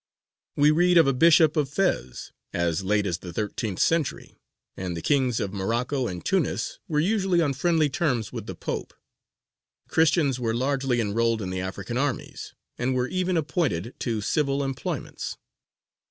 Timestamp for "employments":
14.63-15.37